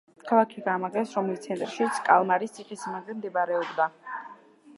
ქალაქი 0.27 0.61
გაამაგრეს, 0.67 1.11
რომლის 1.17 1.43
ცენტრშიც 1.43 2.01
კალმარის 2.09 2.57
ციხესიმაგრე 2.57 3.19
მდებარეობდა. 3.21 3.91